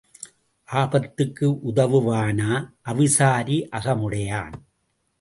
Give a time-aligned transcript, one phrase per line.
[0.69, 2.51] ஆபத்துக்கு உதவுவானா
[2.85, 4.55] அவிசாரி அகமுடையான்.